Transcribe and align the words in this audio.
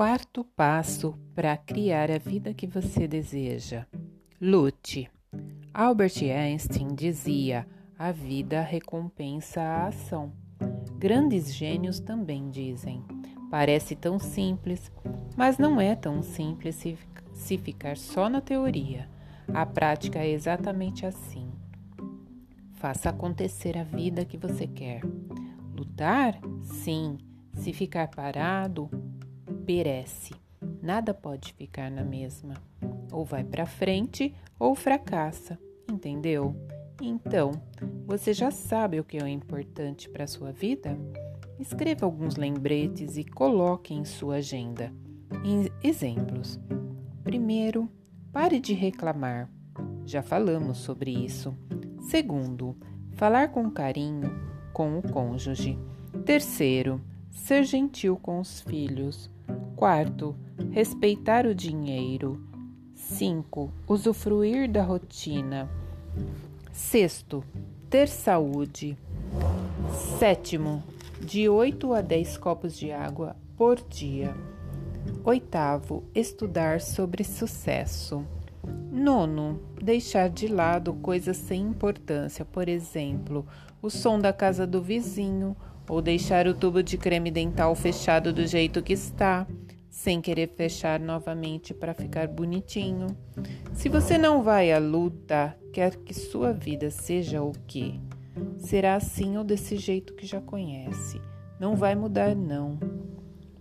Quarto 0.00 0.44
passo 0.56 1.12
para 1.34 1.54
criar 1.58 2.10
a 2.10 2.16
vida 2.16 2.54
que 2.54 2.66
você 2.66 3.06
deseja: 3.06 3.86
lute. 4.40 5.10
Albert 5.74 6.22
Einstein 6.22 6.94
dizia: 6.94 7.68
a 7.98 8.10
vida 8.10 8.62
recompensa 8.62 9.60
a 9.60 9.88
ação. 9.88 10.32
Grandes 10.96 11.54
gênios 11.54 12.00
também 12.00 12.48
dizem. 12.48 13.04
Parece 13.50 13.94
tão 13.94 14.18
simples, 14.18 14.90
mas 15.36 15.58
não 15.58 15.78
é 15.78 15.94
tão 15.94 16.22
simples 16.22 16.76
se, 16.76 16.96
se 17.34 17.58
ficar 17.58 17.98
só 17.98 18.26
na 18.30 18.40
teoria. 18.40 19.06
A 19.52 19.66
prática 19.66 20.20
é 20.20 20.30
exatamente 20.30 21.04
assim. 21.04 21.52
Faça 22.72 23.10
acontecer 23.10 23.76
a 23.76 23.84
vida 23.84 24.24
que 24.24 24.38
você 24.38 24.66
quer. 24.66 25.02
Lutar? 25.76 26.40
Sim. 26.62 27.18
Se 27.52 27.74
ficar 27.74 28.08
parado, 28.08 28.88
perece. 29.70 30.34
Nada 30.82 31.14
pode 31.14 31.52
ficar 31.52 31.92
na 31.92 32.02
mesma. 32.02 32.54
Ou 33.12 33.24
vai 33.24 33.44
para 33.44 33.64
frente 33.64 34.34
ou 34.58 34.74
fracassa, 34.74 35.56
entendeu? 35.88 36.56
Então, 37.00 37.52
você 38.04 38.32
já 38.32 38.50
sabe 38.50 38.98
o 38.98 39.04
que 39.04 39.18
é 39.18 39.28
importante 39.28 40.10
para 40.10 40.26
sua 40.26 40.50
vida? 40.50 40.98
Escreva 41.56 42.04
alguns 42.04 42.34
lembretes 42.34 43.16
e 43.16 43.22
coloque 43.22 43.94
em 43.94 44.04
sua 44.04 44.36
agenda. 44.36 44.92
Em 45.44 45.70
exemplos. 45.88 46.58
Primeiro, 47.22 47.88
pare 48.32 48.58
de 48.58 48.74
reclamar. 48.74 49.48
Já 50.04 50.20
falamos 50.20 50.78
sobre 50.78 51.12
isso. 51.12 51.56
Segundo, 52.00 52.76
falar 53.12 53.52
com 53.52 53.70
carinho 53.70 54.32
com 54.72 54.98
o 54.98 55.12
cônjuge. 55.12 55.78
Terceiro, 56.26 57.00
ser 57.30 57.62
gentil 57.62 58.16
com 58.16 58.40
os 58.40 58.62
filhos. 58.62 59.30
Quarto, 59.80 60.36
respeitar 60.72 61.46
o 61.46 61.54
dinheiro. 61.54 62.38
5. 62.94 63.72
Usufruir 63.88 64.70
da 64.70 64.82
rotina. 64.82 65.70
Sexto, 66.70 67.42
ter 67.88 68.06
saúde. 68.06 68.94
Sétimo, 70.18 70.82
de 71.18 71.48
8 71.48 71.94
a 71.94 72.02
10 72.02 72.36
copos 72.36 72.76
de 72.76 72.92
água 72.92 73.34
por 73.56 73.80
dia. 73.88 74.34
Oitavo, 75.24 76.04
estudar 76.14 76.82
sobre 76.82 77.24
sucesso. 77.24 78.22
Nono, 78.92 79.62
deixar 79.82 80.28
de 80.28 80.46
lado 80.46 80.92
coisas 80.92 81.38
sem 81.38 81.62
importância, 81.62 82.44
por 82.44 82.68
exemplo, 82.68 83.46
o 83.80 83.88
som 83.88 84.20
da 84.20 84.30
casa 84.30 84.66
do 84.66 84.82
vizinho, 84.82 85.56
ou 85.88 86.02
deixar 86.02 86.46
o 86.46 86.54
tubo 86.54 86.82
de 86.82 86.96
creme 86.96 87.30
dental 87.30 87.74
fechado 87.74 88.32
do 88.32 88.46
jeito 88.46 88.80
que 88.80 88.92
está, 88.92 89.46
sem 89.90 90.20
querer 90.20 90.48
fechar 90.54 91.00
novamente 91.00 91.74
para 91.74 91.92
ficar 91.92 92.28
bonitinho. 92.28 93.08
Se 93.74 93.88
você 93.88 94.16
não 94.16 94.42
vai 94.42 94.72
à 94.72 94.78
luta, 94.78 95.58
quer 95.72 95.96
que 95.96 96.14
sua 96.14 96.52
vida 96.52 96.90
seja 96.90 97.42
o 97.42 97.52
quê? 97.66 97.94
Será 98.56 98.94
assim 98.94 99.36
ou 99.36 99.42
desse 99.42 99.76
jeito 99.76 100.14
que 100.14 100.24
já 100.24 100.40
conhece. 100.40 101.20
Não 101.58 101.74
vai 101.74 101.96
mudar, 101.96 102.36
não. 102.36 102.78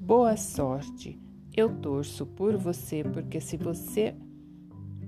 Boa 0.00 0.36
sorte. 0.36 1.20
Eu 1.54 1.68
torço 1.76 2.26
por 2.26 2.56
você, 2.56 3.04
porque 3.04 3.40
se 3.40 3.56
você 3.56 4.16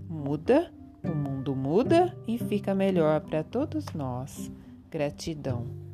muda, 0.08 0.72
o 1.02 1.14
mundo 1.14 1.56
muda 1.56 2.16
e 2.28 2.38
fica 2.38 2.74
melhor 2.74 3.22
para 3.22 3.42
todos 3.42 3.86
nós. 3.94 4.52
Gratidão. 4.90 5.85